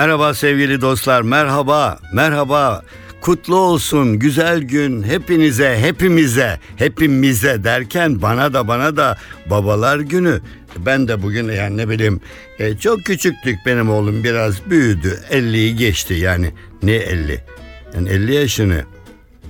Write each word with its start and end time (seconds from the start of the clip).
Merhaba 0.00 0.34
sevgili 0.34 0.80
dostlar, 0.80 1.22
merhaba, 1.22 1.98
merhaba. 2.12 2.82
Kutlu 3.20 3.56
olsun 3.56 4.18
güzel 4.18 4.60
gün 4.60 5.02
hepinize, 5.02 5.78
hepimize, 5.80 6.60
hepimize 6.76 7.64
derken 7.64 8.22
bana 8.22 8.52
da 8.52 8.68
bana 8.68 8.96
da 8.96 9.18
babalar 9.46 9.98
günü. 9.98 10.40
Ben 10.76 11.08
de 11.08 11.22
bugün 11.22 11.48
yani 11.48 11.76
ne 11.76 11.88
bileyim 11.88 12.20
e, 12.58 12.76
çok 12.76 13.04
küçüktük 13.04 13.58
benim 13.66 13.90
oğlum 13.90 14.24
biraz 14.24 14.70
büyüdü. 14.70 15.20
50'yi 15.30 15.76
geçti 15.76 16.14
yani 16.14 16.50
ne 16.82 16.94
50? 16.94 17.40
Yani 17.94 18.08
50 18.08 18.34
yaşını 18.34 18.84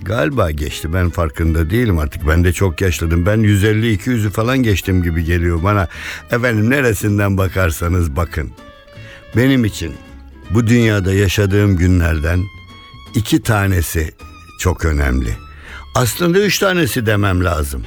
galiba 0.03 0.51
geçti 0.51 0.95
ben 0.95 1.11
farkında 1.11 1.71
değilim 1.71 1.99
artık 1.99 2.29
ben 2.29 2.45
de 2.45 2.53
çok 2.53 2.81
yaşladım. 2.81 3.27
Ben 3.27 3.39
150-200'ü 3.39 4.31
falan 4.31 4.59
geçtim 4.59 5.03
gibi 5.03 5.25
geliyor 5.25 5.63
bana. 5.63 5.89
Efendim 6.31 6.71
neresinden 6.71 7.39
bakarsanız 7.39 8.17
bakın. 8.17 8.51
Benim 9.37 9.65
için 9.65 9.95
bu 10.55 10.67
dünyada 10.67 11.13
yaşadığım 11.13 11.77
günlerden 11.77 12.45
iki 13.15 13.43
tanesi 13.43 14.15
çok 14.61 14.85
önemli. 14.85 15.37
Aslında 15.95 16.39
üç 16.39 16.59
tanesi 16.59 17.07
demem 17.07 17.45
lazım. 17.45 17.83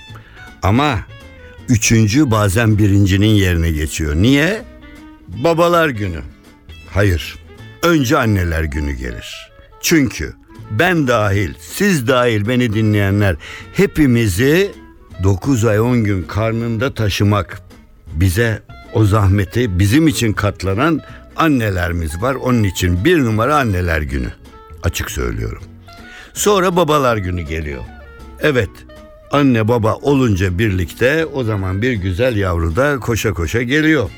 Ama 0.61 0.99
üçüncü 1.69 2.31
bazen 2.31 2.77
birincinin 2.77 3.27
yerine 3.27 3.71
geçiyor. 3.71 4.15
Niye? 4.15 4.61
Babalar 5.27 5.89
günü. 5.89 6.21
Hayır. 6.93 7.35
Önce 7.83 8.17
anneler 8.17 8.63
günü 8.63 8.93
gelir. 8.93 9.51
Çünkü 9.81 10.33
ben 10.71 11.07
dahil, 11.07 11.53
siz 11.59 12.07
dahil 12.07 12.47
beni 12.47 12.73
dinleyenler 12.73 13.35
hepimizi 13.73 14.71
9 15.23 15.65
ay 15.65 15.79
10 15.79 16.03
gün 16.03 16.23
karnında 16.23 16.93
taşımak 16.93 17.61
bize 18.13 18.61
o 18.93 19.05
zahmeti 19.05 19.79
bizim 19.79 20.07
için 20.07 20.33
katlanan 20.33 21.01
annelerimiz 21.35 22.21
var. 22.21 22.35
Onun 22.35 22.63
için 22.63 23.05
bir 23.05 23.19
numara 23.19 23.57
anneler 23.57 24.01
günü. 24.01 24.29
Açık 24.83 25.11
söylüyorum. 25.11 25.63
Sonra 26.33 26.75
babalar 26.75 27.17
günü 27.17 27.41
geliyor. 27.41 27.83
Evet 28.39 28.69
anne 29.31 29.67
baba 29.67 29.95
olunca 29.95 30.59
birlikte 30.59 31.25
o 31.25 31.43
zaman 31.43 31.81
bir 31.81 31.93
güzel 31.93 32.35
yavru 32.35 32.75
da 32.75 32.99
koşa 32.99 33.33
koşa 33.33 33.61
geliyor. 33.61 34.09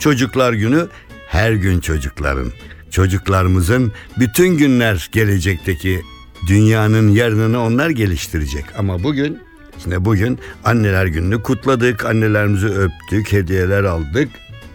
Çocuklar 0.00 0.52
günü 0.52 0.88
her 1.28 1.52
gün 1.52 1.80
çocukların, 1.80 2.52
çocuklarımızın 2.90 3.92
bütün 4.18 4.48
günler 4.48 5.08
gelecekteki 5.12 6.02
dünyanın 6.46 7.08
yarınını 7.08 7.60
onlar 7.62 7.90
geliştirecek. 7.90 8.64
Ama 8.78 9.02
bugün 9.02 9.38
işte 9.78 10.04
bugün 10.04 10.38
anneler 10.64 11.06
gününü 11.06 11.42
kutladık, 11.42 12.04
annelerimizi 12.04 12.66
öptük, 12.66 13.32
hediyeler 13.32 13.84
aldık. 13.84 14.28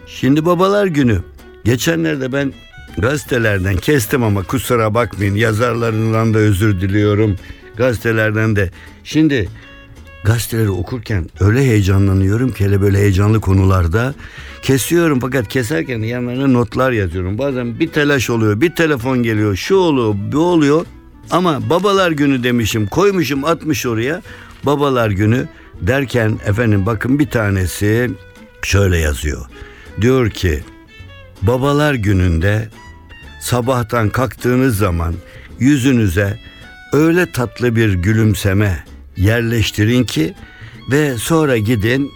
Şimdi 0.06 0.46
babalar 0.46 0.86
günü. 0.86 1.20
Geçenlerde 1.64 2.32
ben 2.32 2.52
gazetelerden 2.98 3.76
kestim 3.76 4.22
ama 4.22 4.42
kusura 4.42 4.94
bakmayın 4.94 5.34
yazarlarından 5.34 6.34
da 6.34 6.38
özür 6.38 6.80
diliyorum. 6.80 7.36
Gazetelerden 7.76 8.56
de. 8.56 8.70
Şimdi 9.04 9.48
gazeteleri 10.24 10.70
okurken 10.70 11.26
öyle 11.40 11.60
heyecanlanıyorum 11.60 12.52
ki 12.52 12.64
hele 12.64 12.80
böyle 12.80 12.98
heyecanlı 12.98 13.40
konularda 13.40 14.14
kesiyorum 14.62 15.20
fakat 15.20 15.48
keserken 15.48 15.98
yanlarına 15.98 16.46
notlar 16.46 16.92
yazıyorum. 16.92 17.38
Bazen 17.38 17.80
bir 17.80 17.88
telaş 17.88 18.30
oluyor, 18.30 18.60
bir 18.60 18.74
telefon 18.74 19.22
geliyor, 19.22 19.56
şu 19.56 19.76
oluyor, 19.76 20.14
bu 20.32 20.38
oluyor. 20.38 20.86
Ama 21.30 21.70
babalar 21.70 22.10
günü 22.10 22.42
demişim, 22.42 22.86
koymuşum, 22.86 23.44
atmış 23.44 23.86
oraya. 23.86 24.22
Babalar 24.66 25.10
günü 25.10 25.48
derken 25.80 26.38
efendim 26.46 26.86
bakın 26.86 27.18
bir 27.18 27.30
tanesi 27.30 28.10
şöyle 28.62 28.98
yazıyor. 28.98 29.46
Diyor 30.00 30.30
ki 30.30 30.60
babalar 31.42 31.94
gününde 31.94 32.68
sabahtan 33.40 34.08
kalktığınız 34.08 34.76
zaman 34.76 35.14
yüzünüze 35.58 36.38
öyle 36.92 37.32
tatlı 37.32 37.76
bir 37.76 37.92
gülümseme 37.92 38.84
yerleştirin 39.16 40.04
ki 40.04 40.34
ve 40.90 41.16
sonra 41.16 41.58
gidin 41.58 42.10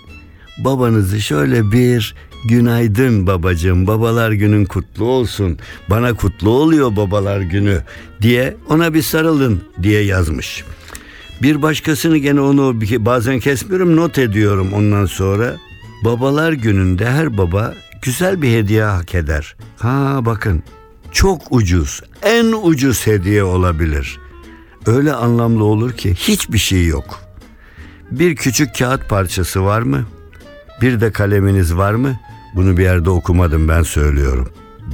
babanızı 0.59 1.21
şöyle 1.21 1.73
bir 1.73 2.15
günaydın 2.45 3.27
babacığım 3.27 3.87
babalar 3.87 4.33
günün 4.33 4.65
kutlu 4.65 5.05
olsun 5.05 5.59
bana 5.91 6.15
kutlu 6.15 6.51
oluyor 6.51 6.97
babalar 6.97 7.41
günü 7.41 7.83
diye 8.23 8.57
ona 8.69 8.95
bir 8.95 9.03
sarılın 9.03 9.61
diye 9.83 10.05
yazmış. 10.05 10.65
Bir 11.43 11.63
başkasını 11.63 12.17
gene 12.17 12.41
onu 12.41 12.81
bazen 12.99 13.41
kesmiyorum 13.41 13.97
not 13.97 14.19
ediyorum 14.19 14.73
ondan 14.73 15.07
sonra. 15.07 15.57
Babalar 16.05 16.53
gününde 16.53 17.11
her 17.11 17.39
baba 17.39 17.75
güzel 18.05 18.43
bir 18.43 18.53
hediye 18.53 18.85
hak 18.85 19.15
eder. 19.15 19.57
Ha 19.79 20.19
bakın 20.21 20.63
çok 21.13 21.43
ucuz, 21.51 22.03
en 22.23 22.53
ucuz 22.63 23.07
hediye 23.07 23.45
olabilir. 23.45 24.21
Öyle 24.87 25.13
anlamlı 25.13 25.65
olur 25.65 25.93
ki 25.93 26.15
hiçbir 26.15 26.59
şey 26.59 26.87
yok. 26.87 27.21
Bir 28.11 28.37
küçük 28.37 28.79
kağıt 28.79 29.09
parçası 29.09 29.65
var 29.65 29.83
mı? 29.83 30.07
Bir 30.81 31.01
de 31.01 31.13
kaleminiz 31.13 31.77
var 31.77 31.95
mı? 31.95 32.21
Bunu 32.55 32.77
bir 32.77 32.83
yerde 32.83 33.11
okumadım 33.11 33.69
ben 33.69 33.83
söylüyorum. 33.83 34.49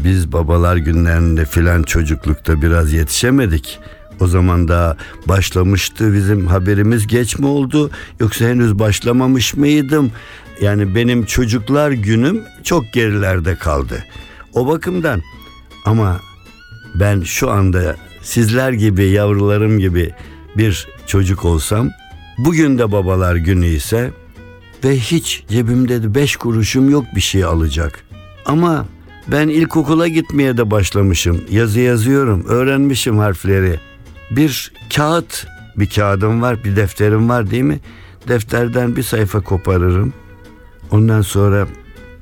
Biz 0.04 0.32
babalar 0.32 0.76
günlerinde 0.76 1.44
filan 1.44 1.82
çocuklukta 1.82 2.62
biraz 2.62 2.93
yetişemedik. 2.93 3.81
O 4.20 4.26
zaman 4.26 4.69
daha 4.69 4.97
başlamıştı 5.26 6.15
bizim 6.15 6.47
haberimiz 6.47 7.06
geç 7.06 7.38
mi 7.38 7.47
oldu 7.47 7.91
yoksa 8.20 8.44
henüz 8.44 8.78
başlamamış 8.78 9.54
mıydım? 9.54 10.12
Yani 10.60 10.94
benim 10.94 11.25
çocuklar 11.25 11.91
günüm 11.91 12.43
çok 12.62 12.93
gerilerde 12.93 13.54
kaldı. 13.54 14.04
O 14.54 14.66
bakımdan 14.69 15.22
ama 15.84 16.21
ben 16.94 17.21
şu 17.21 17.50
anda 17.50 17.97
sizler 18.22 18.72
gibi 18.72 19.04
yavrularım 19.04 19.78
gibi 19.78 20.10
bir 20.56 20.88
çocuk 21.06 21.44
olsam 21.44 21.91
bugün 22.38 22.78
de 22.78 22.93
babalar 22.93 23.37
günü 23.37 23.66
ise 23.66 24.10
ve 24.84 24.99
hiç 24.99 25.44
cebimde 25.49 26.03
de 26.03 26.15
beş 26.15 26.37
kuruşum 26.37 26.91
yok 26.91 27.04
bir 27.15 27.20
şey 27.20 27.44
alacak. 27.44 28.04
Ama 28.47 28.87
ben 29.28 29.49
ilkokula 29.49 30.09
gitmeye 30.09 30.56
de 30.56 30.70
başlamışım. 30.70 31.44
Yazı 31.50 31.81
yazıyorum, 31.81 32.44
öğrenmişim 32.49 33.19
harfleri. 33.19 33.81
Bir 34.31 34.72
kağıt, 34.97 35.47
bir 35.76 35.91
kağıdım 35.91 36.43
var, 36.43 36.65
bir 36.65 36.76
defterim 36.76 37.28
var 37.28 37.50
değil 37.50 37.62
mi? 37.62 37.81
Defterden 38.28 38.97
bir 38.97 39.03
sayfa 39.03 39.41
koparırım. 39.41 40.12
Ondan 40.90 41.22
sonra 41.22 41.66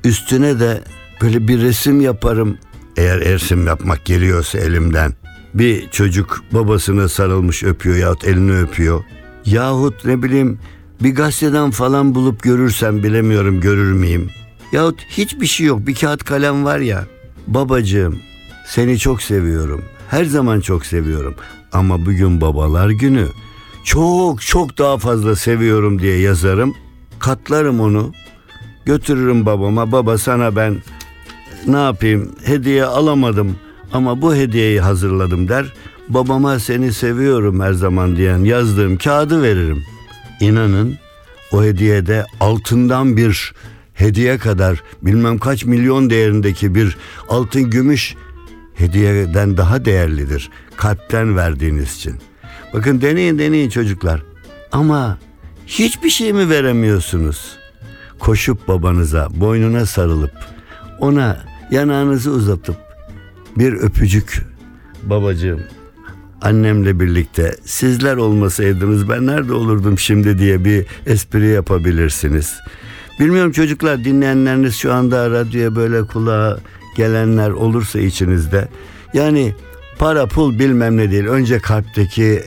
üstüne 0.05 0.61
de 0.61 0.83
böyle 1.23 1.49
bir 1.49 1.63
resim 1.63 2.01
yaparım. 2.01 2.59
Eğer 2.97 3.21
resim 3.21 3.67
yapmak 3.67 4.05
geliyorsa 4.05 4.59
elimden. 4.59 5.13
Bir 5.55 5.89
çocuk 5.91 6.43
babasına 6.53 7.09
sarılmış 7.09 7.65
öpüyor 7.65 7.97
yahut 7.97 8.25
elini 8.25 8.59
öpüyor. 8.59 9.05
Yahut 9.45 10.05
ne 10.05 10.23
bileyim 10.23 10.59
bir 11.03 11.15
gazeteden 11.15 11.71
falan 11.71 12.15
bulup 12.15 12.43
görürsem 12.43 13.03
bilemiyorum 13.03 13.61
görür 13.61 13.93
müyüm? 13.93 14.31
Yahut 14.73 15.01
hiçbir 15.09 15.47
şey 15.47 15.67
yok 15.67 15.87
bir 15.87 15.95
kağıt 15.95 16.25
kalem 16.25 16.65
var 16.65 16.79
ya. 16.79 17.05
Babacığım 17.47 18.19
seni 18.67 18.99
çok 18.99 19.23
seviyorum. 19.23 19.85
Her 20.11 20.25
zaman 20.25 20.61
çok 20.61 20.87
seviyorum. 20.87 21.35
Ama 21.73 22.07
bugün 22.07 22.41
babalar 22.41 22.91
günü. 22.91 23.27
Çok 23.85 24.43
çok 24.43 24.79
daha 24.79 24.99
fazla 24.99 25.37
seviyorum 25.37 25.99
diye 25.99 26.19
yazarım. 26.19 26.75
Katlarım 27.19 27.81
onu. 27.81 28.13
Götürürüm 28.89 29.47
babama. 29.47 29.93
Baba 29.93 30.19
sana 30.19 30.57
ben 30.57 30.77
ne 31.67 31.77
yapayım 31.77 32.35
hediye 32.45 32.85
alamadım 32.85 33.57
ama 33.93 34.23
bu 34.23 34.35
hediyeyi 34.35 34.81
hazırladım 34.81 35.49
der. 35.49 35.73
Babama 36.09 36.59
seni 36.59 36.93
seviyorum 36.93 37.61
her 37.61 37.73
zaman 37.73 38.17
diyen 38.17 38.39
yazdığım 38.39 38.99
kağıdı 38.99 39.43
veririm. 39.43 39.85
İnanın 40.41 40.99
o 41.53 41.65
hediyede 41.65 42.27
altından 42.41 43.17
bir 43.17 43.55
hediye 43.95 44.39
kadar 44.39 44.83
bilmem 45.03 45.39
kaç 45.39 45.65
milyon 45.65 46.11
değerindeki 46.11 46.75
bir 46.75 46.97
altın 47.29 47.71
gümüş 47.71 48.15
hediyeden 48.75 49.57
daha 49.57 49.85
değerlidir. 49.85 50.51
Kalpten 50.77 51.37
verdiğiniz 51.37 51.97
için. 51.97 52.15
Bakın 52.75 53.01
deneyin 53.01 53.39
deneyin 53.39 53.71
çocuklar. 53.71 54.23
Ama 54.73 55.19
hiçbir 55.67 56.11
şey 56.11 56.33
mi 56.33 56.51
veremiyorsunuz? 56.51 57.58
Koşup 58.19 58.69
babanıza, 58.69 59.29
boynuna 59.35 59.87
sarılıp, 59.87 60.33
ona 60.99 61.45
yanağınızı 61.71 62.31
uzatıp 62.31 62.77
bir 63.57 63.73
öpücük 63.73 64.43
babacığım 65.03 65.61
annemle 66.43 67.01
birlikte 67.01 67.57
sizler 67.65 68.17
olmasaydınız 68.17 69.09
ben 69.09 69.27
nerede 69.27 69.53
olurdum 69.53 69.99
şimdi 69.99 70.39
diye 70.39 70.65
bir 70.65 70.87
espri 71.07 71.47
yapabilirsiniz. 71.47 72.55
Bilmiyorum 73.21 73.53
çocuklar 73.53 74.05
dinleyenleriniz 74.05 74.75
şu 74.77 74.93
anda 74.93 75.31
radyoya 75.31 75.77
böyle 75.77 76.03
kulağa 76.03 76.59
gelenler 76.97 77.51
olursa 77.51 77.99
içinizde. 77.99 78.69
Yani 79.15 79.55
para 79.99 80.27
pul 80.27 80.59
bilmem 80.59 80.97
ne 80.97 81.11
değil. 81.11 81.25
Önce 81.27 81.59
kalpteki 81.59 82.43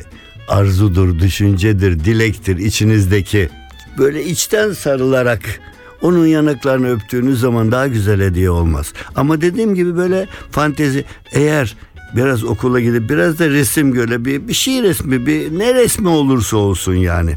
arzudur, 0.47 1.19
düşüncedir, 1.19 1.99
dilektir 2.05 2.57
içinizdeki. 2.57 3.49
Böyle 3.97 4.25
içten 4.25 4.71
sarılarak 4.71 5.59
onun 6.01 6.25
yanaklarını 6.25 6.91
öptüğünüz 6.91 7.39
zaman 7.39 7.71
daha 7.71 7.87
güzel 7.87 8.21
hediye 8.21 8.49
olmaz. 8.49 8.93
Ama 9.15 9.41
dediğim 9.41 9.75
gibi 9.75 9.97
böyle 9.97 10.27
fantezi 10.51 11.05
eğer 11.31 11.75
biraz 12.15 12.43
okula 12.43 12.79
gidip 12.79 13.09
biraz 13.09 13.39
da 13.39 13.49
resim 13.49 13.91
göre 13.91 14.25
bir, 14.25 14.47
bir 14.47 14.53
şey 14.53 14.83
resmi 14.83 15.25
bir 15.25 15.59
ne 15.59 15.73
resmi 15.73 16.07
olursa 16.07 16.57
olsun 16.57 16.93
yani 16.93 17.35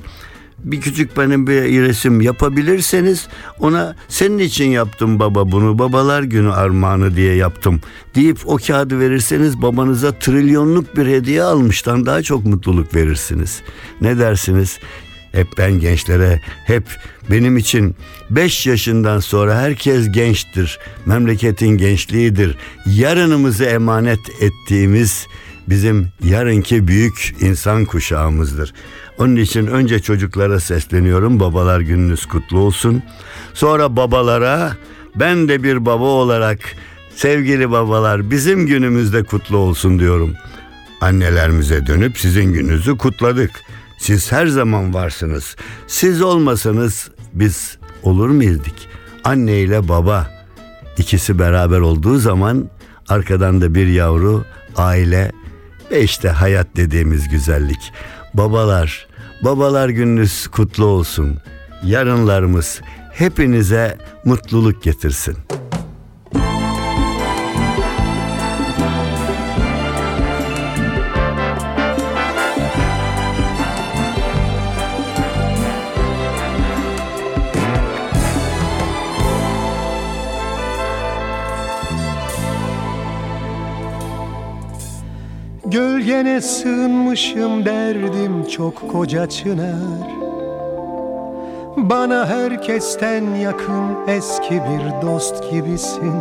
bir 0.65 0.81
küçük 0.81 1.17
benim 1.17 1.47
bir 1.47 1.83
resim 1.83 2.21
yapabilirseniz 2.21 3.29
ona 3.59 3.97
senin 4.09 4.39
için 4.39 4.65
yaptım 4.65 5.19
baba 5.19 5.53
bunu 5.53 5.79
babalar 5.79 6.23
günü 6.23 6.53
armağanı 6.53 7.17
diye 7.17 7.35
yaptım 7.35 7.81
deyip 8.15 8.39
o 8.45 8.57
kağıdı 8.67 9.01
verirseniz 9.01 9.63
babanıza 9.63 10.13
trilyonluk 10.13 10.97
bir 10.97 11.07
hediye 11.07 11.43
almıştan 11.43 12.07
daha 12.07 12.23
çok 12.23 12.45
mutluluk 12.45 12.95
verirsiniz. 12.95 13.63
Ne 14.01 14.19
dersiniz? 14.19 14.79
Hep 15.35 15.49
ben 15.59 15.73
gençlere 15.73 16.41
hep 16.67 16.85
benim 17.31 17.57
için 17.57 17.97
5 18.31 18.67
yaşından 18.67 19.21
sonra 19.21 19.59
herkes 19.59 20.13
gençtir. 20.13 20.79
Memleketin 21.07 21.69
gençliğidir. 21.69 22.57
Yarınımızı 22.87 23.65
emanet 23.65 24.21
ettiğimiz 24.41 25.27
bizim 25.69 26.09
yarınki 26.25 26.89
büyük 26.89 27.35
insan 27.41 27.85
kuşağımızdır. 27.85 28.73
Onun 29.19 29.37
için 29.37 29.67
önce 29.67 29.99
çocuklara 29.99 30.61
sesleniyorum. 30.61 31.41
Babalar 31.41 31.81
gününüz 31.81 32.27
kutlu 32.27 32.59
olsun. 32.59 33.03
Sonra 33.55 33.97
babalara 33.97 34.77
ben 35.17 35.49
de 35.49 35.63
bir 35.63 35.87
baba 35.87 36.05
olarak 36.05 36.59
sevgili 37.17 37.71
babalar 37.71 38.31
bizim 38.31 38.67
günümüzde 38.67 39.23
kutlu 39.23 39.57
olsun 39.57 39.99
diyorum. 39.99 40.35
Annelerimize 41.01 41.87
dönüp 41.87 42.19
sizin 42.19 42.53
gününüzü 42.53 42.99
kutladık. 42.99 43.51
Siz 44.05 44.33
her 44.33 44.47
zaman 44.47 44.95
varsınız. 44.95 45.57
Siz 45.87 46.23
olmasanız 46.23 47.11
biz 47.33 47.79
olur 48.03 48.29
muydik? 48.29 48.89
Anne 49.25 49.61
ile 49.61 49.89
baba 49.89 50.31
ikisi 50.99 51.39
beraber 51.39 51.81
olduğu 51.81 52.19
zaman 52.19 52.71
arkadan 53.09 53.61
da 53.61 53.75
bir 53.75 53.87
yavru, 53.87 54.45
aile 54.77 55.33
ve 55.91 56.03
işte 56.03 56.29
hayat 56.29 56.67
dediğimiz 56.77 57.29
güzellik. 57.29 57.93
Babalar, 58.35 59.07
babalar 59.45 59.89
gününüz 59.89 60.47
kutlu 60.47 60.85
olsun. 60.85 61.39
Yarınlarımız 61.85 62.81
hepinize 63.13 63.99
mutluluk 64.25 64.83
getirsin. 64.83 65.37
Gölgene 86.15 86.41
sığınmışım 86.41 87.65
derdim 87.65 88.49
çok 88.49 88.93
koca 88.93 89.29
çınar. 89.29 90.09
Bana 91.77 92.29
herkesten 92.29 93.35
yakın 93.35 94.09
eski 94.09 94.55
bir 94.55 95.07
dost 95.07 95.51
gibisin. 95.51 96.13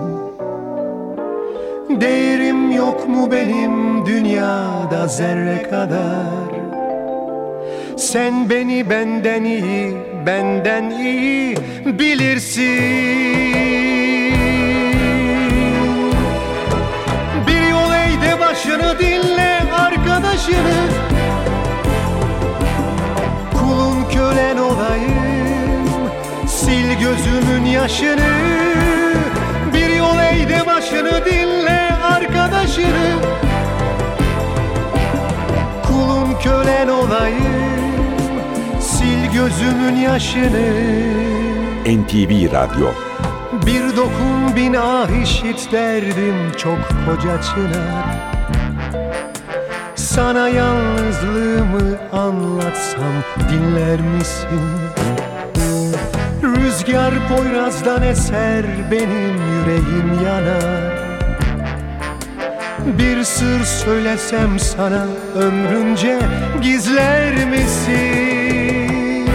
Değerim 1.90 2.72
yok 2.72 3.10
mu 3.10 3.32
benim 3.32 4.06
dünyada 4.06 5.08
zerre 5.08 5.64
kadar? 5.64 6.50
Sen 7.98 8.50
beni 8.50 8.90
benden 8.90 9.44
iyi, 9.44 9.94
benden 10.26 10.90
iyi 10.90 11.58
bilirsin 11.86 14.03
arkadaşını 20.54 20.88
Kulun 23.54 24.10
kölen 24.14 24.58
olayım 24.58 25.88
Sil 26.58 26.90
gözümün 27.00 27.66
yaşını. 27.66 28.34
Bir 29.74 29.96
yol 29.96 30.20
eğde 30.20 30.66
başını 30.66 31.26
dinle 31.26 31.90
arkadaşını. 32.04 33.16
Kulun 35.88 36.40
kölen 36.44 36.88
olayım 36.88 37.74
Sil 38.92 39.22
gözümün 39.34 39.96
yaşını. 39.96 40.94
NTV 41.86 42.54
Radyo. 42.54 42.88
Bir 43.66 43.98
dokun 43.98 44.56
bin 44.56 44.74
ah 44.74 45.24
işit 45.24 45.72
derdim 45.72 46.52
çok 46.58 46.78
koca 47.06 47.42
çınar 47.42 48.33
Sana 50.16 50.50
yalnızlığımı 50.50 51.98
anlatsam 52.12 53.14
dinler 53.52 54.02
misin? 54.02 54.62
Rüzgar 56.44 57.14
Poyraz'dan 57.28 58.02
eser 58.02 58.66
benim 58.92 59.36
yüreğim 59.52 60.26
yanar 60.26 60.94
Bir 62.86 63.24
sır 63.24 63.64
söylesem 63.64 64.60
sana 64.60 65.06
ömrünce 65.36 66.20
gizler 66.62 67.46
misin? 67.46 69.28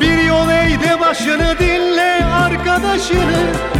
Bir 0.00 0.24
yol 0.24 0.50
eğde 0.50 1.00
başını 1.00 1.58
dinle 1.58 2.24
arkadaşını 2.24 3.78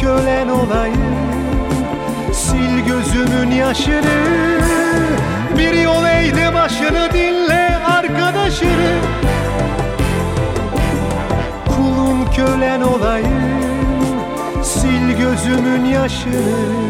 kölen 0.00 0.48
olayım. 0.48 1.18
Sil 2.42 2.74
gözümün 2.86 3.50
yaşını 3.50 4.18
Bir 5.58 5.72
yol 5.72 6.04
eğde 6.04 6.54
başını 6.54 7.08
dinle 7.12 7.76
arkadaşını. 7.86 8.92
Kulun 11.66 12.26
kölen 12.36 12.80
olayım 12.80 13.58
Sil 14.72 15.06
gözümün 15.18 15.84
yaşını. 15.84 16.88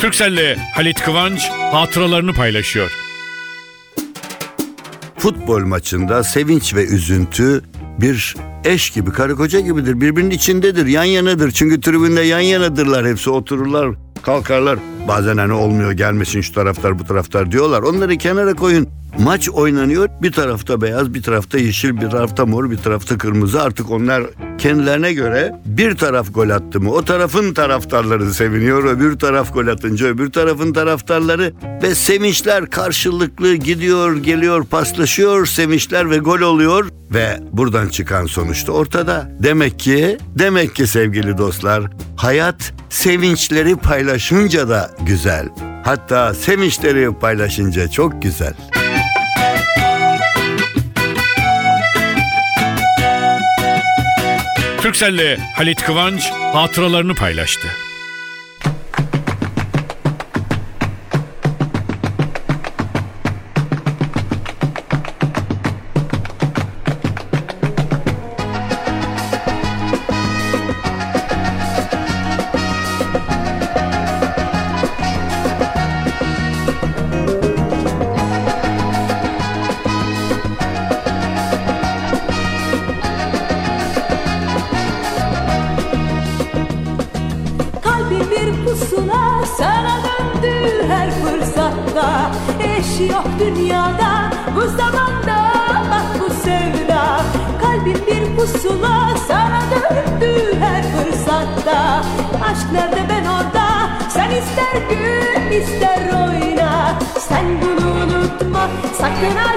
Türkcell'le 0.00 0.56
Halit 0.74 1.00
Kıvanç 1.00 1.50
hatıralarını 1.50 2.32
paylaşıyor. 2.34 3.01
Futbol 5.22 5.60
maçında 5.60 6.24
sevinç 6.24 6.74
ve 6.74 6.84
üzüntü 6.84 7.62
bir 8.00 8.36
eş 8.64 8.90
gibi, 8.90 9.10
karı 9.10 9.36
koca 9.36 9.60
gibidir. 9.60 10.00
Birbirinin 10.00 10.30
içindedir, 10.30 10.86
yan 10.86 11.04
yanadır. 11.04 11.50
Çünkü 11.50 11.80
tribünde 11.80 12.20
yan 12.20 12.40
yanadırlar. 12.40 13.06
Hepsi 13.06 13.30
otururlar, 13.30 13.94
kalkarlar. 14.22 14.78
Bazen 15.08 15.36
hani 15.36 15.52
olmuyor 15.52 15.92
gelmesin 15.92 16.40
şu 16.40 16.52
taraftar 16.52 16.98
bu 16.98 17.04
taraftar 17.04 17.52
diyorlar. 17.52 17.82
Onları 17.82 18.16
kenara 18.16 18.54
koyun. 18.54 18.88
Maç 19.18 19.48
oynanıyor. 19.48 20.08
Bir 20.22 20.32
tarafta 20.32 20.80
beyaz, 20.80 21.14
bir 21.14 21.22
tarafta 21.22 21.58
yeşil, 21.58 22.00
bir 22.00 22.10
tarafta 22.10 22.46
mor, 22.46 22.70
bir 22.70 22.76
tarafta 22.76 23.18
kırmızı. 23.18 23.62
Artık 23.62 23.90
onlar 23.90 24.22
kendilerine 24.58 25.12
göre 25.12 25.54
bir 25.66 25.96
taraf 25.96 26.34
gol 26.34 26.50
attı 26.50 26.80
mı 26.80 26.92
o 26.92 27.04
tarafın 27.04 27.54
taraftarları 27.54 28.34
seviniyor. 28.34 28.84
Öbür 28.84 29.18
taraf 29.18 29.54
gol 29.54 29.66
atınca 29.66 30.06
öbür 30.06 30.32
tarafın 30.32 30.72
taraftarları 30.72 31.52
ve 31.82 31.94
sevinçler 31.94 32.66
karşılıklı 32.66 33.54
gidiyor, 33.54 34.16
geliyor, 34.16 34.64
paslaşıyor. 34.64 35.46
Sevinçler 35.46 36.10
ve 36.10 36.18
gol 36.18 36.40
oluyor 36.40 36.88
ve 37.14 37.40
buradan 37.52 37.88
çıkan 37.88 38.26
sonuçta 38.26 38.72
ortada. 38.72 39.30
Demek 39.42 39.78
ki, 39.78 40.18
demek 40.38 40.74
ki 40.74 40.86
sevgili 40.86 41.38
dostlar, 41.38 41.84
hayat 42.16 42.72
sevinçleri 42.90 43.76
paylaşınca 43.76 44.68
da 44.68 44.90
güzel. 45.06 45.48
Hatta 45.84 46.34
sevinçleri 46.34 47.14
paylaşınca 47.20 47.88
çok 47.88 48.22
güzel. 48.22 48.54
Türkcell'le 54.92 55.38
Halit 55.56 55.82
Kıvanç 55.82 56.30
hatıralarını 56.30 57.14
paylaştı. 57.14 57.68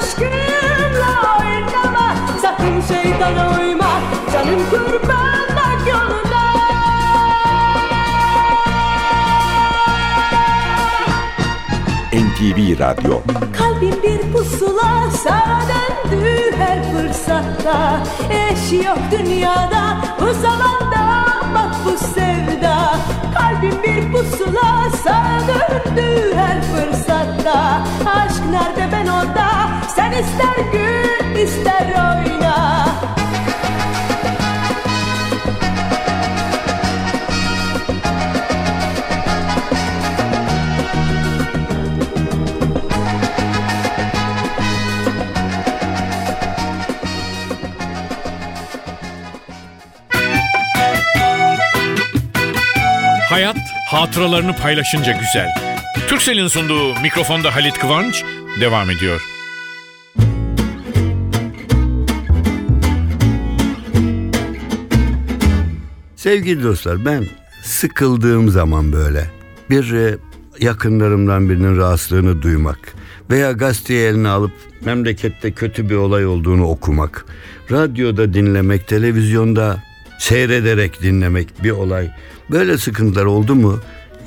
Sakın 0.01 0.25
aşkınla 0.25 1.37
oynama 1.39 2.15
Sakın 2.41 2.81
şeytana 2.81 3.59
uyma. 3.59 3.99
Canım 4.33 4.59
kurban 4.69 5.47
bak 5.55 5.87
yoluna. 5.87 6.45
NTV 12.13 12.79
Radyo. 12.79 13.21
Kalbim 13.57 14.03
bir 14.03 14.33
pusula 14.33 15.09
sana 15.23 15.61
döndü 15.69 16.51
her 16.57 16.91
fırsatta. 16.91 17.99
Eş 18.29 18.85
yok 18.85 18.97
dünyada 19.11 19.97
bu 20.21 20.33
zamanda 20.33 21.25
bak 21.55 21.75
bu 21.85 21.97
sevda. 22.05 22.95
Kalbim 23.37 23.83
bir 23.83 24.11
pusula 24.13 24.89
sana 25.03 25.39
döndü 25.47 26.35
her 26.35 26.61
fırsatta. 26.61 27.83
Aşk 28.05 28.41
nerede 28.51 28.91
ben 28.91 29.07
orada 29.07 29.54
sen 29.95 30.11
ister 30.11 30.57
gül 30.71 31.41
ister 31.41 31.87
oyna 31.87 32.85
Hayat 53.29 53.57
hatıralarını 53.87 54.55
paylaşınca 54.55 55.11
güzel. 55.11 55.49
Türkcell'in 56.07 56.47
sunduğu 56.47 56.99
mikrofonda 56.99 57.55
Halit 57.55 57.79
Kıvanç 57.79 58.23
devam 58.59 58.89
ediyor. 58.89 59.34
Sevgili 66.25 66.63
dostlar 66.63 67.05
ben 67.05 67.25
sıkıldığım 67.63 68.49
zaman 68.49 68.93
böyle 68.93 69.29
bir 69.69 69.93
e, 69.93 70.17
yakınlarımdan 70.59 71.49
birinin 71.49 71.77
rahatsızlığını 71.77 72.41
duymak 72.41 72.79
veya 73.29 73.51
gazeteyi 73.51 73.99
eline 73.99 74.27
alıp 74.27 74.51
memlekette 74.85 75.51
kötü 75.51 75.89
bir 75.89 75.95
olay 75.95 76.25
olduğunu 76.25 76.67
okumak, 76.67 77.25
radyoda 77.71 78.33
dinlemek, 78.33 78.87
televizyonda 78.87 79.83
seyrederek 80.19 81.01
dinlemek 81.01 81.63
bir 81.63 81.71
olay. 81.71 82.11
Böyle 82.51 82.77
sıkıntılar 82.77 83.25
oldu 83.25 83.55
mu 83.55 83.79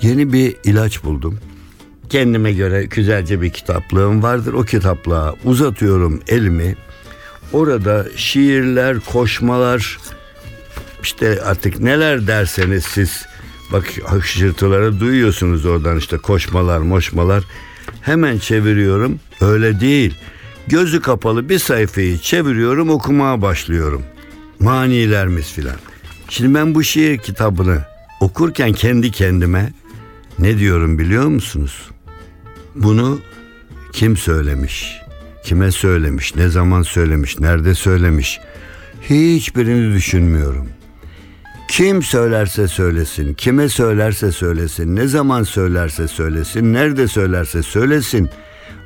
yeni 0.02 0.32
bir 0.32 0.56
ilaç 0.64 1.04
buldum. 1.04 1.38
Kendime 2.08 2.52
göre 2.52 2.84
güzelce 2.84 3.42
bir 3.42 3.50
kitaplığım 3.50 4.22
vardır. 4.22 4.52
O 4.52 4.62
kitaplığa 4.62 5.34
uzatıyorum 5.44 6.20
elimi. 6.28 6.76
Orada 7.52 8.06
şiirler, 8.16 9.00
koşmalar, 9.00 9.98
işte 11.02 11.42
artık 11.42 11.80
neler 11.80 12.26
derseniz 12.26 12.84
siz 12.84 13.26
bak 13.72 13.84
hışırtıları 14.04 15.00
duyuyorsunuz 15.00 15.66
oradan 15.66 15.98
işte 15.98 16.18
koşmalar 16.18 16.78
moşmalar. 16.78 17.44
Hemen 18.00 18.38
çeviriyorum. 18.38 19.20
Öyle 19.40 19.80
değil. 19.80 20.14
Gözü 20.66 21.00
kapalı 21.00 21.48
bir 21.48 21.58
sayfayı 21.58 22.18
çeviriyorum 22.18 22.90
okumaya 22.90 23.42
başlıyorum. 23.42 24.02
Manilerimiz 24.60 25.52
filan. 25.52 25.76
Şimdi 26.28 26.54
ben 26.54 26.74
bu 26.74 26.84
şiir 26.84 27.18
kitabını 27.18 27.84
okurken 28.20 28.72
kendi 28.72 29.10
kendime 29.10 29.72
ne 30.38 30.58
diyorum 30.58 30.98
biliyor 30.98 31.26
musunuz? 31.26 31.90
Bunu 32.74 33.20
kim 33.92 34.16
söylemiş? 34.16 34.96
Kime 35.44 35.72
söylemiş? 35.72 36.34
Ne 36.34 36.48
zaman 36.48 36.82
söylemiş? 36.82 37.40
Nerede 37.40 37.74
söylemiş? 37.74 38.40
Hiçbirini 39.10 39.94
düşünmüyorum 39.94 40.68
kim 41.68 42.02
söylerse 42.02 42.68
söylesin, 42.68 43.34
kime 43.34 43.68
söylerse 43.68 44.32
söylesin, 44.32 44.96
ne 44.96 45.06
zaman 45.06 45.42
söylerse 45.42 46.08
söylesin, 46.08 46.72
nerede 46.72 47.08
söylerse 47.08 47.62
söylesin. 47.62 48.30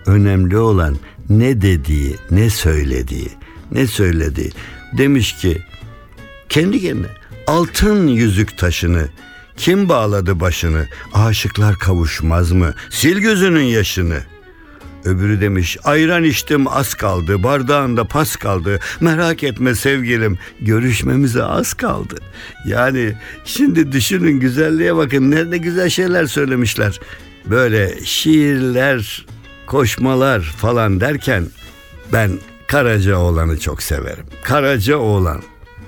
Önemli 0.06 0.56
olan 0.58 0.96
ne 1.28 1.60
dediği, 1.62 2.16
ne 2.30 2.50
söylediği, 2.50 3.28
ne 3.72 3.86
söylediği. 3.86 4.52
Demiş 4.98 5.36
ki 5.36 5.62
kendi 6.48 6.80
kendine 6.82 7.06
altın 7.46 8.06
yüzük 8.06 8.58
taşını 8.58 9.08
kim 9.56 9.88
bağladı 9.88 10.40
başını? 10.40 10.86
Aşıklar 11.14 11.78
kavuşmaz 11.78 12.52
mı? 12.52 12.74
Sil 12.98 13.18
gözünün 13.18 13.64
yaşını. 13.64 14.31
Öbürü 15.04 15.40
demiş 15.40 15.78
ayran 15.84 16.24
içtim 16.24 16.68
az 16.68 16.94
kaldı 16.94 17.42
bardağında 17.42 18.04
pas 18.04 18.36
kaldı 18.36 18.78
merak 19.00 19.42
etme 19.42 19.74
sevgilim 19.74 20.38
görüşmemize 20.60 21.42
az 21.42 21.74
kaldı. 21.74 22.16
Yani 22.66 23.12
şimdi 23.44 23.92
düşünün 23.92 24.40
güzelliğe 24.40 24.96
bakın 24.96 25.30
ne, 25.30 25.50
ne 25.50 25.58
güzel 25.58 25.88
şeyler 25.88 26.26
söylemişler. 26.26 27.00
Böyle 27.46 28.04
şiirler 28.04 29.26
koşmalar 29.66 30.40
falan 30.40 31.00
derken 31.00 31.44
ben 32.12 32.30
Karacaoğlan'ı 32.66 33.60
çok 33.60 33.82
severim. 33.82 34.24
Karacaoğlan 34.42 35.42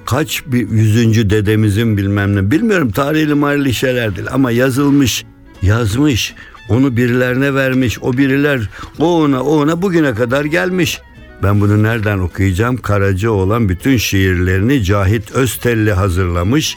kaç 0.07 0.43
bir 0.47 0.71
yüzüncü 0.71 1.31
dedemizin 1.31 1.97
bilmem 1.97 2.37
ne 2.37 2.51
bilmiyorum 2.51 2.91
tarihli 2.91 3.35
marili 3.35 3.75
şeyler 3.75 4.17
değil 4.17 4.29
ama 4.31 4.51
yazılmış 4.51 5.25
yazmış 5.63 6.35
onu 6.69 6.97
birilerine 6.97 7.55
vermiş 7.55 7.99
o 8.03 8.13
biriler 8.13 8.69
o 8.99 9.23
ona 9.23 9.43
o 9.43 9.57
ona 9.63 9.83
bugüne 9.83 10.15
kadar 10.15 10.45
gelmiş. 10.45 11.01
Ben 11.43 11.61
bunu 11.61 11.83
nereden 11.83 12.19
okuyacağım? 12.19 12.77
Karaca 12.77 13.31
olan 13.31 13.69
bütün 13.69 13.97
şiirlerini 13.97 14.85
Cahit 14.85 15.33
Öztelli 15.33 15.93
hazırlamış 15.93 16.77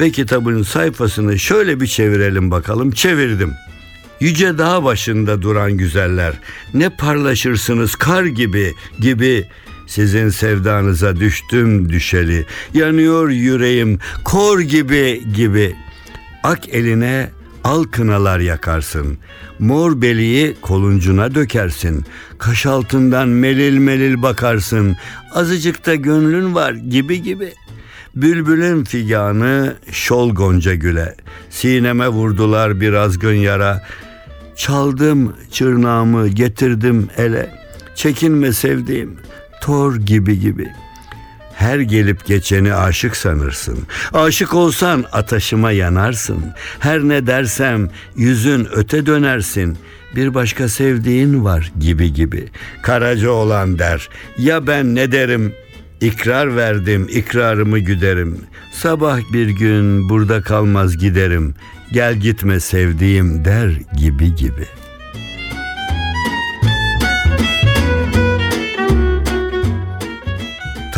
ve 0.00 0.10
kitabın 0.10 0.62
sayfasını 0.62 1.38
şöyle 1.38 1.80
bir 1.80 1.86
çevirelim 1.86 2.50
bakalım. 2.50 2.90
Çevirdim. 2.90 3.52
Yüce 4.20 4.58
dağ 4.58 4.84
başında 4.84 5.42
duran 5.42 5.72
güzeller 5.72 6.34
ne 6.74 6.90
parlaşırsınız 6.90 7.94
kar 7.94 8.24
gibi 8.24 8.74
gibi 9.00 9.46
sizin 9.86 10.28
sevdanıza 10.28 11.16
düştüm 11.16 11.88
düşeli 11.88 12.46
yanıyor 12.74 13.28
yüreğim 13.28 13.98
kor 14.24 14.60
gibi 14.60 15.22
gibi 15.34 15.76
ak 16.42 16.68
eline 16.68 17.30
al 17.68 17.84
kınalar 17.84 18.40
yakarsın. 18.40 19.18
Mor 19.58 20.02
beliği 20.02 20.56
koluncuna 20.60 21.34
dökersin. 21.34 22.04
Kaş 22.38 22.66
altından 22.66 23.28
melil 23.28 23.78
melil 23.78 24.22
bakarsın. 24.22 24.96
Azıcık 25.34 25.86
da 25.86 25.94
gönlün 25.94 26.54
var 26.54 26.72
gibi 26.72 27.22
gibi. 27.22 27.52
Bülbülün 28.16 28.84
figanı 28.84 29.76
şol 29.92 30.30
gonca 30.30 30.74
güle. 30.74 31.14
Sineme 31.50 32.08
vurdular 32.08 32.80
bir 32.80 32.92
azgın 32.92 33.34
yara. 33.34 33.86
Çaldım 34.56 35.36
çırnağımı 35.50 36.28
getirdim 36.28 37.08
ele. 37.16 37.54
Çekinme 37.94 38.52
sevdiğim 38.52 39.16
tor 39.62 39.96
gibi 39.96 40.40
gibi 40.40 40.68
her 41.58 41.78
gelip 41.78 42.26
geçeni 42.26 42.74
aşık 42.74 43.16
sanırsın. 43.16 43.78
Aşık 44.12 44.54
olsan 44.54 45.04
ataşıma 45.12 45.72
yanarsın. 45.72 46.44
Her 46.78 47.00
ne 47.00 47.26
dersem 47.26 47.90
yüzün 48.16 48.68
öte 48.72 49.06
dönersin. 49.06 49.78
Bir 50.16 50.34
başka 50.34 50.68
sevdiğin 50.68 51.44
var 51.44 51.72
gibi 51.78 52.12
gibi. 52.12 52.48
Karaca 52.82 53.30
olan 53.30 53.78
der. 53.78 54.08
Ya 54.38 54.66
ben 54.66 54.94
ne 54.94 55.12
derim 55.12 55.54
İkrar 56.00 56.56
verdim, 56.56 57.06
ikrarımı 57.10 57.78
güderim. 57.78 58.38
Sabah 58.72 59.20
bir 59.32 59.48
gün 59.48 60.08
burada 60.08 60.42
kalmaz 60.42 60.98
giderim. 60.98 61.54
Gel 61.92 62.14
gitme 62.14 62.60
sevdiğim 62.60 63.44
der 63.44 63.70
gibi 63.98 64.34
gibi. 64.34 64.66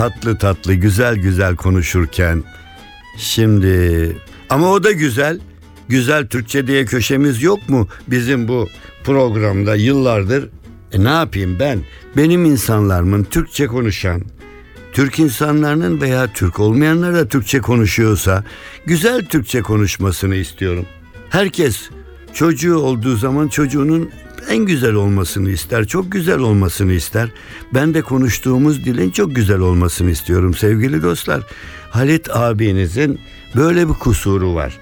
Tatlı 0.01 0.39
tatlı, 0.39 0.75
güzel 0.75 1.17
güzel 1.17 1.57
konuşurken 1.57 2.45
şimdi 3.17 4.17
ama 4.51 4.71
o 4.71 4.85
da 4.85 4.93
güzel. 4.93 5.41
Güzel 5.89 6.27
Türkçe 6.27 6.67
diye 6.67 6.85
köşemiz 6.85 7.43
yok 7.43 7.69
mu 7.69 7.89
bizim 8.09 8.49
bu 8.49 8.69
programda 9.05 9.75
yıllardır? 9.75 10.49
E 10.93 11.05
ne 11.05 11.09
yapayım 11.09 11.57
ben? 11.61 11.81
Benim 12.17 12.45
insanlarımın 12.45 13.25
Türkçe 13.25 13.67
konuşan, 13.67 14.23
Türk 14.93 15.19
insanlarının 15.19 16.01
veya 16.01 16.33
Türk 16.33 16.61
olmayanlar 16.61 17.15
da 17.15 17.29
Türkçe 17.29 17.61
konuşuyorsa 17.61 18.45
güzel 18.87 19.25
Türkçe 19.25 19.63
konuşmasını 19.63 20.35
istiyorum. 20.35 20.87
Herkes 21.31 21.91
çocuğu 22.35 22.79
olduğu 22.79 23.17
zaman 23.17 23.49
çocuğunun 23.49 24.11
en 24.49 24.65
güzel 24.65 24.95
olmasını 24.95 25.51
ister, 25.51 25.87
çok 25.87 26.13
güzel 26.13 26.39
olmasını 26.39 26.93
ister. 26.93 27.29
Ben 27.75 27.95
de 27.95 28.03
konuştuğumuz 28.03 28.85
dilin 28.85 29.11
çok 29.11 29.37
güzel 29.37 29.59
olmasını 29.59 30.11
istiyorum 30.11 30.55
sevgili 30.55 31.03
dostlar. 31.03 31.43
Halit 31.91 32.31
abinizin 32.37 33.21
böyle 33.57 33.89
bir 33.89 33.95
kusuru 33.95 34.55
var. 34.55 34.79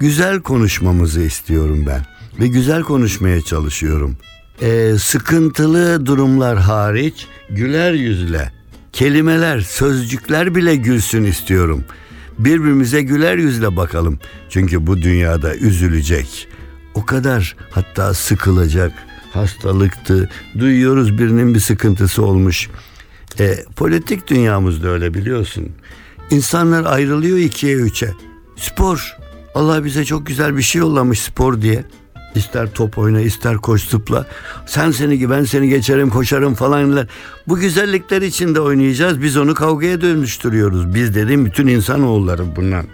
Güzel 0.00 0.40
konuşmamızı 0.40 1.20
istiyorum 1.20 1.84
ben 1.86 2.06
ve 2.40 2.48
güzel 2.48 2.82
konuşmaya 2.82 3.42
çalışıyorum. 3.42 4.16
Ee, 4.62 4.92
sıkıntılı 4.98 6.06
durumlar 6.06 6.58
hariç 6.58 7.26
güler 7.50 7.92
yüzle 7.92 8.52
kelimeler, 8.92 9.60
sözcükler 9.60 10.54
bile 10.54 10.76
gülsün 10.76 11.24
istiyorum. 11.24 11.84
Birbirimize 12.38 13.02
güler 13.02 13.36
yüzle 13.36 13.76
bakalım. 13.76 14.18
Çünkü 14.48 14.86
bu 14.86 15.02
dünyada 15.02 15.56
üzülecek. 15.56 16.48
O 16.94 17.06
kadar 17.06 17.56
hatta 17.70 18.14
sıkılacak. 18.14 18.92
Hastalıktı. 19.32 20.30
Duyuyoruz 20.58 21.18
birinin 21.18 21.54
bir 21.54 21.60
sıkıntısı 21.60 22.24
olmuş. 22.24 22.70
E, 23.40 23.64
politik 23.76 24.28
dünyamızda 24.28 24.88
öyle 24.88 25.14
biliyorsun. 25.14 25.68
İnsanlar 26.30 26.84
ayrılıyor 26.84 27.38
ikiye 27.38 27.76
üçe. 27.76 28.14
Spor. 28.56 29.16
Allah 29.54 29.84
bize 29.84 30.04
çok 30.04 30.26
güzel 30.26 30.56
bir 30.56 30.62
şey 30.62 30.78
yollamış 30.78 31.20
spor 31.20 31.62
diye. 31.62 31.84
İster 32.34 32.72
top 32.72 32.98
oyna 32.98 33.20
ister 33.20 33.56
koş 33.56 33.88
zıpla. 33.88 34.26
Sen 34.66 34.90
seni 34.90 35.30
ben 35.30 35.44
seni 35.44 35.68
geçerim 35.68 36.10
koşarım 36.10 36.54
falan. 36.54 37.08
Bu 37.48 37.56
güzellikler 37.56 38.22
içinde 38.22 38.60
oynayacağız. 38.60 39.22
Biz 39.22 39.36
onu 39.36 39.54
kavgaya 39.54 40.00
dönüştürüyoruz. 40.00 40.94
Biz 40.94 41.14
dediğim 41.14 41.46
bütün 41.46 41.66
insanoğulları 41.66 42.56
bundan. 42.56 42.86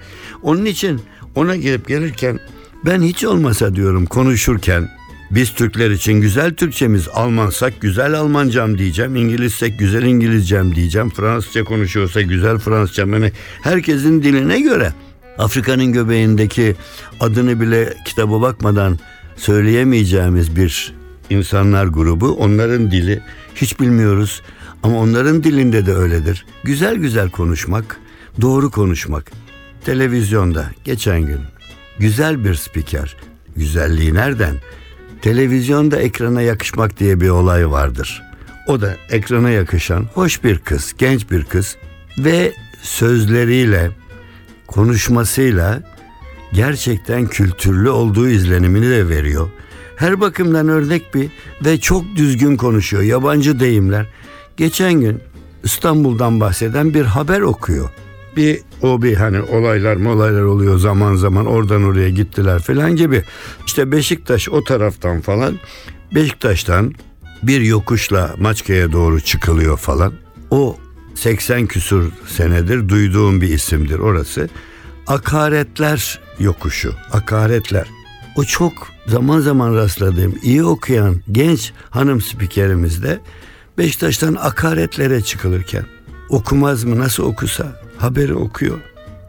Onun 0.43 0.65
için 0.65 1.01
ona 1.35 1.57
gelip 1.57 1.89
gelirken 1.89 2.41
ben 2.87 3.03
hiç 3.03 3.25
olmasa 3.25 3.75
diyorum 3.75 4.07
konuşurken 4.07 4.89
biz 5.31 5.55
Türkler 5.55 5.91
için 5.91 6.13
güzel 6.13 6.55
Türkçemiz, 6.55 7.09
Almansak 7.09 7.81
güzel 7.81 8.15
Almancam 8.15 8.79
diyeceğim, 8.79 9.17
İngilizsek 9.17 9.79
güzel 9.79 10.03
İngilizcem 10.03 10.75
diyeceğim, 10.75 11.11
Fransızca 11.11 11.65
konuşuyorsa 11.65 12.23
güzel 12.23 12.59
Fransızcam. 12.59 13.13
Yani 13.13 13.33
herkesin 13.63 14.23
diline 14.23 14.61
göre 14.61 14.93
Afrika'nın 15.39 15.93
göbeğindeki 15.93 16.77
adını 17.21 17.61
bile 17.61 17.95
kitaba 18.05 18.41
bakmadan 18.41 18.99
söyleyemeyeceğimiz 19.37 20.57
bir 20.57 20.95
insanlar 21.31 21.87
grubu. 21.87 22.33
Onların 22.33 22.91
dili 22.91 23.23
hiç 23.55 23.81
bilmiyoruz 23.81 24.43
ama 24.83 24.99
onların 24.99 25.45
dilinde 25.45 25.87
de 25.87 25.95
öyledir. 25.95 26.47
Güzel 26.65 26.97
güzel 26.97 27.31
konuşmak, 27.31 28.01
doğru 28.41 28.71
konuşmak. 28.71 29.33
Televizyonda 29.85 30.71
geçen 30.85 31.21
gün 31.21 31.56
güzel 31.99 32.45
bir 32.45 32.55
spiker. 32.55 33.17
Güzelliği 33.57 34.15
nereden? 34.15 34.57
Televizyonda 35.23 35.97
ekrana 35.97 36.43
yakışmak 36.43 36.99
diye 36.99 37.21
bir 37.21 37.29
olay 37.29 37.71
vardır. 37.71 38.23
O 38.67 38.81
da 38.81 38.97
ekrana 39.11 39.51
yakışan 39.51 40.07
hoş 40.15 40.45
bir 40.45 40.59
kız, 40.59 40.95
genç 40.99 41.31
bir 41.31 41.45
kız 41.45 41.77
ve 42.19 42.53
sözleriyle, 42.83 43.91
konuşmasıyla 44.67 45.83
gerçekten 46.53 47.27
kültürlü 47.27 47.91
olduğu 47.91 48.29
izlenimini 48.29 48.91
de 48.91 49.09
veriyor. 49.09 49.51
Her 49.97 50.21
bakımdan 50.21 50.69
örnek 50.69 51.15
bir 51.15 51.31
ve 51.65 51.81
çok 51.81 52.17
düzgün 52.17 52.57
konuşuyor. 52.57 53.03
Yabancı 53.03 53.61
deyimler. 53.61 54.07
Geçen 54.57 54.93
gün 54.93 55.21
İstanbul'dan 55.65 56.41
bahseden 56.41 56.95
bir 56.95 57.05
haber 57.05 57.41
okuyor. 57.41 57.91
Bir 58.37 58.61
o 58.83 59.03
bir 59.03 59.15
hani 59.15 59.43
olaylar 59.43 59.97
mı 59.97 60.11
olaylar 60.11 60.43
oluyor 60.43 60.79
zaman 60.79 61.17
zaman 61.17 61.47
oradan 61.47 61.85
oraya 61.85 62.11
gittiler 62.11 62.63
falan 62.63 62.97
gibi. 62.97 63.25
İşte 63.67 63.93
Beşiktaş 63.93 64.49
o 64.49 64.65
taraftan 64.65 65.21
falan 65.21 65.59
Beşiktaş'tan 66.15 66.95
bir 67.43 67.61
yokuşla 67.61 68.35
Maçka'ya 68.39 68.93
doğru 68.93 69.21
çıkılıyor 69.21 69.77
falan. 69.77 70.13
O 70.51 70.77
80 71.15 71.67
küsur 71.67 72.13
senedir 72.27 72.89
duyduğum 72.89 73.41
bir 73.41 73.49
isimdir 73.49 73.99
orası. 73.99 74.49
Akaretler 75.07 76.21
yokuşu. 76.39 76.95
Akaretler. 77.13 77.87
O 78.37 78.45
çok 78.45 78.73
zaman 79.07 79.41
zaman 79.41 79.75
rastladığım 79.75 80.35
iyi 80.43 80.65
okuyan 80.65 81.21
genç 81.33 81.73
hanım 81.91 82.21
spikerimiz 82.21 83.03
de 83.03 83.21
Beşiktaş'tan 83.79 84.35
akaretlere 84.35 85.23
çıkılırken 85.23 85.85
okumaz 86.29 86.85
mı 86.85 86.99
nasıl 86.99 87.23
okusa 87.23 87.86
haberi 87.99 88.35
okuyor. 88.35 88.79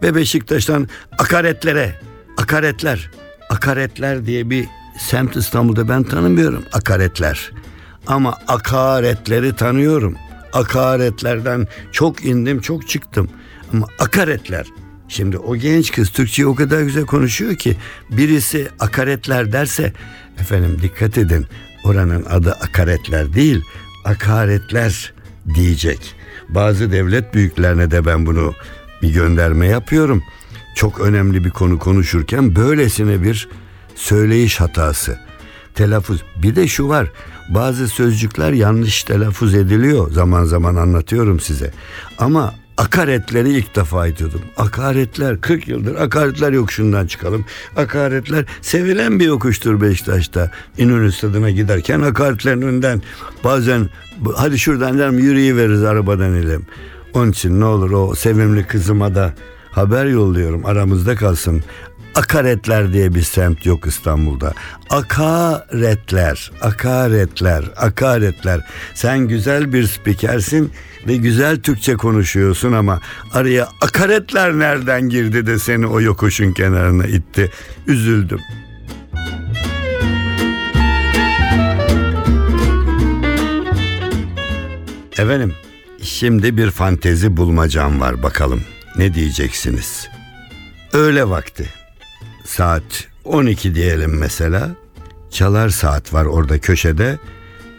Ve 0.03 0.15
Beşiktaş'tan 0.15 0.87
akaretlere, 1.19 1.99
akaretler, 2.37 3.11
akaretler 3.49 4.25
diye 4.25 4.49
bir 4.49 4.65
semt 4.99 5.35
İstanbul'da 5.35 5.89
ben 5.89 6.03
tanımıyorum 6.03 6.63
akaretler. 6.73 7.51
Ama 8.07 8.37
akaretleri 8.47 9.55
tanıyorum. 9.55 10.15
Akaretlerden 10.53 11.67
çok 11.91 12.25
indim, 12.25 12.61
çok 12.61 12.87
çıktım. 12.87 13.29
Ama 13.73 13.87
akaretler 13.99 14.67
Şimdi 15.09 15.37
o 15.37 15.55
genç 15.55 15.91
kız 15.91 16.09
Türkçeyi 16.09 16.47
o 16.47 16.55
kadar 16.55 16.81
güzel 16.81 17.05
konuşuyor 17.05 17.55
ki 17.55 17.77
birisi 18.11 18.67
akaretler 18.79 19.51
derse 19.51 19.93
efendim 20.39 20.79
dikkat 20.81 21.17
edin 21.17 21.45
oranın 21.83 22.25
adı 22.25 22.51
akaretler 22.51 23.33
değil 23.33 23.61
akaretler 24.05 25.13
diyecek. 25.55 26.15
Bazı 26.49 26.91
devlet 26.91 27.33
büyüklerine 27.33 27.91
de 27.91 28.05
ben 28.05 28.25
bunu 28.25 28.53
bir 29.01 29.13
gönderme 29.13 29.67
yapıyorum. 29.67 30.23
Çok 30.75 30.99
önemli 30.99 31.43
bir 31.43 31.49
konu 31.49 31.79
konuşurken 31.79 32.55
böylesine 32.55 33.23
bir 33.23 33.49
söyleyiş 33.95 34.59
hatası. 34.59 35.19
Telaffuz. 35.75 36.23
Bir 36.35 36.55
de 36.55 36.67
şu 36.67 36.89
var. 36.89 37.11
Bazı 37.49 37.87
sözcükler 37.87 38.51
yanlış 38.51 39.03
telaffuz 39.03 39.55
ediliyor. 39.55 40.11
Zaman 40.11 40.43
zaman 40.43 40.75
anlatıyorum 40.75 41.39
size. 41.39 41.71
Ama 42.17 42.53
akaretleri 42.77 43.49
ilk 43.49 43.75
defa 43.75 44.07
ediyordum. 44.07 44.41
Akaretler 44.57 45.41
40 45.41 45.67
yıldır 45.67 45.95
akaretler 45.95 46.51
yokuşundan 46.51 47.07
çıkalım. 47.07 47.45
Akaretler 47.75 48.45
sevilen 48.61 49.19
bir 49.19 49.25
yokuştur 49.25 49.81
Beşiktaş'ta. 49.81 50.51
İnönü 50.77 51.11
stadına 51.11 51.49
giderken 51.49 52.01
akaretlerin 52.01 52.61
önünden 52.61 53.01
bazen 53.43 53.89
hadi 54.35 54.59
şuradan 54.59 54.99
derim 54.99 55.19
yürüyüveririz 55.19 55.83
arabadan 55.83 56.31
inelim. 56.31 56.65
Onun 57.13 57.31
için 57.31 57.59
ne 57.59 57.65
olur 57.65 57.91
o 57.91 58.15
sevimli 58.15 58.67
kızıma 58.67 59.15
da 59.15 59.33
haber 59.71 60.05
yolluyorum 60.05 60.65
aramızda 60.65 61.15
kalsın. 61.15 61.63
Akaretler 62.15 62.93
diye 62.93 63.15
bir 63.15 63.21
semt 63.21 63.65
yok 63.65 63.87
İstanbul'da. 63.87 64.53
Akaretler, 64.89 66.51
akaretler, 66.61 67.63
akaretler. 67.75 68.61
Sen 68.93 69.19
güzel 69.19 69.73
bir 69.73 69.87
spikersin 69.87 70.71
ve 71.07 71.15
güzel 71.15 71.61
Türkçe 71.61 71.95
konuşuyorsun 71.95 72.71
ama 72.71 73.01
araya 73.33 73.69
akaretler 73.81 74.53
nereden 74.53 75.09
girdi 75.09 75.47
de 75.47 75.59
seni 75.59 75.87
o 75.87 76.01
yokuşun 76.01 76.51
kenarına 76.51 77.05
itti. 77.05 77.51
Üzüldüm. 77.87 78.39
Efendim, 85.17 85.53
şimdi 86.01 86.57
bir 86.57 86.71
fantezi 86.71 87.37
bulmacam 87.37 88.01
var 88.01 88.23
bakalım. 88.23 88.61
Ne 88.97 89.13
diyeceksiniz? 89.13 90.07
Öğle 90.93 91.29
vakti. 91.29 91.69
Saat 92.45 93.07
12 93.23 93.75
diyelim 93.75 94.17
mesela. 94.17 94.69
Çalar 95.31 95.69
saat 95.69 96.13
var 96.13 96.25
orada 96.25 96.59
köşede. 96.59 97.17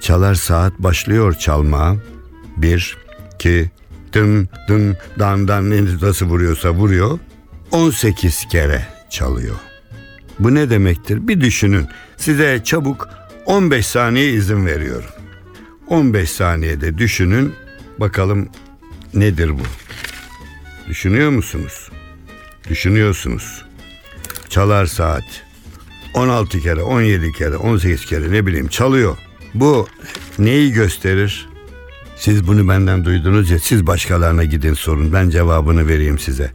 Çalar 0.01 0.35
saat 0.35 0.79
başlıyor 0.79 1.35
çalmaya. 1.35 1.97
Bir, 2.57 2.97
iki, 3.39 3.71
dın 4.13 4.49
dın 4.69 4.97
dan 5.19 5.49
dan 5.49 5.71
nasıl 6.03 6.27
vuruyorsa 6.27 6.71
vuruyor. 6.71 7.19
18 7.71 8.45
kere 8.51 8.87
çalıyor. 9.11 9.57
Bu 10.39 10.55
ne 10.55 10.71
demektir? 10.71 11.29
Bir 11.29 11.41
düşünün. 11.41 11.87
Size 12.17 12.61
çabuk 12.65 13.09
15 13.47 13.87
saniye 13.87 14.33
izin 14.33 14.67
veriyorum. 14.67 15.11
15 15.89 16.31
saniyede 16.31 16.99
düşünün. 16.99 17.55
Bakalım 17.99 18.49
nedir 19.15 19.51
bu? 19.51 19.63
Düşünüyor 20.89 21.31
musunuz? 21.31 21.91
Düşünüyorsunuz. 22.69 23.65
Çalar 24.49 24.87
saat. 24.87 25.25
16 26.15 26.61
kere, 26.61 26.83
17 26.83 27.33
kere, 27.33 27.57
18 27.57 28.07
kere 28.07 28.33
ne 28.33 28.47
bileyim 28.47 28.69
çalıyor. 28.69 29.17
Bu 29.55 29.89
neyi 30.39 30.73
gösterir? 30.73 31.49
Siz 32.19 32.47
bunu 32.47 32.69
benden 32.69 33.05
duydunuz 33.05 33.51
ya 33.51 33.59
siz 33.59 33.87
başkalarına 33.87 34.45
gidin 34.45 34.75
sorun 34.75 35.13
ben 35.13 35.31
cevabını 35.31 35.89
vereyim 35.89 36.19
size. 36.19 36.53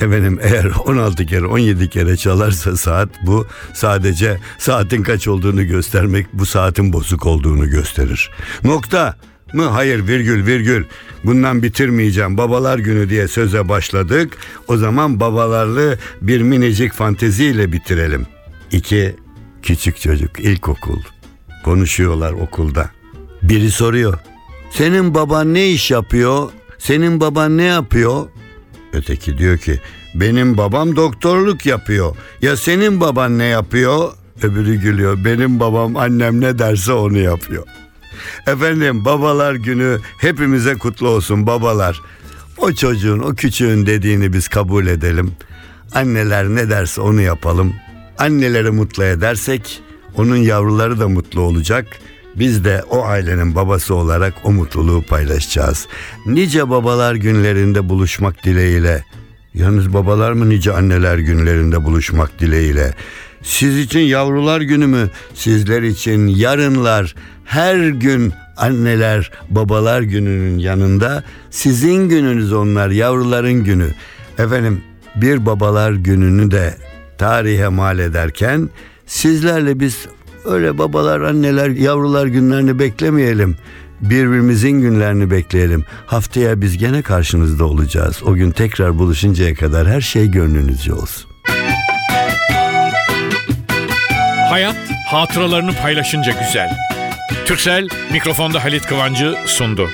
Efendim 0.00 0.38
eğer 0.42 0.64
16 0.86 1.26
kere 1.26 1.46
17 1.46 1.88
kere 1.88 2.16
çalarsa 2.16 2.76
saat 2.76 3.08
bu 3.22 3.46
sadece 3.74 4.38
saatin 4.58 5.02
kaç 5.02 5.28
olduğunu 5.28 5.66
göstermek 5.66 6.26
bu 6.32 6.46
saatin 6.46 6.92
bozuk 6.92 7.26
olduğunu 7.26 7.70
gösterir. 7.70 8.30
Nokta 8.64 9.16
mı? 9.52 9.64
Hayır 9.64 10.06
virgül 10.06 10.46
virgül. 10.46 10.84
Bundan 11.24 11.62
bitirmeyeceğim. 11.62 12.38
Babalar 12.38 12.78
günü 12.78 13.10
diye 13.10 13.28
söze 13.28 13.68
başladık. 13.68 14.32
O 14.68 14.76
zaman 14.76 15.20
babalarlı 15.20 15.98
bir 16.22 16.42
minicik 16.42 16.92
fanteziyle 16.92 17.72
bitirelim. 17.72 18.26
İki 18.70 19.16
küçük 19.62 20.00
çocuk 20.00 20.40
ilkokul. 20.40 21.00
Konuşuyorlar 21.64 22.32
okulda. 22.32 22.90
Biri 23.42 23.70
soruyor. 23.70 24.18
Senin 24.76 25.14
baban 25.14 25.54
ne 25.54 25.70
iş 25.70 25.90
yapıyor? 25.90 26.50
Senin 26.78 27.20
baban 27.20 27.56
ne 27.56 27.62
yapıyor? 27.62 28.28
Öteki 28.92 29.38
diyor 29.38 29.58
ki 29.58 29.80
benim 30.14 30.56
babam 30.56 30.96
doktorluk 30.96 31.66
yapıyor. 31.66 32.16
Ya 32.42 32.56
senin 32.56 33.00
baban 33.00 33.38
ne 33.38 33.44
yapıyor? 33.44 34.12
Öbürü 34.42 34.74
gülüyor. 34.74 35.24
Benim 35.24 35.60
babam 35.60 35.96
annem 35.96 36.40
ne 36.40 36.58
derse 36.58 36.92
onu 36.92 37.18
yapıyor. 37.18 37.66
Efendim 38.46 39.04
babalar 39.04 39.54
günü 39.54 39.98
hepimize 40.18 40.74
kutlu 40.74 41.08
olsun 41.08 41.46
babalar. 41.46 42.00
O 42.58 42.72
çocuğun 42.72 43.18
o 43.18 43.34
küçüğün 43.34 43.86
dediğini 43.86 44.32
biz 44.32 44.48
kabul 44.48 44.86
edelim. 44.86 45.32
Anneler 45.92 46.48
ne 46.48 46.70
derse 46.70 47.00
onu 47.00 47.20
yapalım. 47.20 47.74
Anneleri 48.18 48.70
mutlu 48.70 49.04
edersek 49.04 49.82
onun 50.16 50.36
yavruları 50.36 51.00
da 51.00 51.08
mutlu 51.08 51.40
olacak. 51.40 51.86
Biz 52.36 52.64
de 52.64 52.82
o 52.90 53.04
ailenin 53.04 53.54
babası 53.54 53.94
olarak 53.94 54.34
o 54.44 54.52
mutluluğu 54.52 55.02
paylaşacağız. 55.02 55.86
Nice 56.26 56.70
babalar 56.70 57.14
günlerinde 57.14 57.88
buluşmak 57.88 58.44
dileğiyle. 58.44 59.04
Yalnız 59.54 59.92
babalar 59.92 60.32
mı 60.32 60.48
nice 60.48 60.72
anneler 60.72 61.18
günlerinde 61.18 61.84
buluşmak 61.84 62.40
dileğiyle. 62.40 62.94
Siz 63.42 63.78
için 63.78 64.00
yavrular 64.00 64.60
günü 64.60 64.86
mü? 64.86 65.10
Sizler 65.34 65.82
için 65.82 66.26
yarınlar 66.26 67.14
her 67.44 67.88
gün 67.88 68.32
anneler 68.56 69.30
babalar 69.50 70.02
gününün 70.02 70.58
yanında 70.58 71.24
sizin 71.50 72.08
gününüz 72.08 72.52
onlar 72.52 72.90
yavruların 72.90 73.64
günü. 73.64 73.94
Efendim 74.38 74.82
bir 75.16 75.46
babalar 75.46 75.92
gününü 75.92 76.50
de 76.50 76.74
tarihe 77.18 77.68
mal 77.68 77.98
ederken 77.98 78.70
sizlerle 79.06 79.80
biz 79.80 80.06
öyle 80.44 80.78
babalar 80.78 81.20
anneler 81.20 81.68
yavrular 81.68 82.26
günlerini 82.26 82.78
beklemeyelim. 82.78 83.56
Birbirimizin 84.00 84.70
günlerini 84.80 85.30
bekleyelim. 85.30 85.84
Haftaya 86.06 86.60
biz 86.60 86.78
gene 86.78 87.02
karşınızda 87.02 87.64
olacağız. 87.64 88.22
O 88.22 88.34
gün 88.34 88.50
tekrar 88.50 88.98
buluşuncaya 88.98 89.54
kadar 89.54 89.88
her 89.88 90.00
şey 90.00 90.30
gönlünüzce 90.30 90.92
olsun. 90.92 91.30
Hayat 94.50 94.76
hatıralarını 95.06 95.72
paylaşınca 95.82 96.32
güzel. 96.32 96.70
Türksel 97.46 97.88
mikrofonda 98.12 98.64
Halit 98.64 98.86
Kıvancı 98.86 99.34
sundu. 99.46 99.88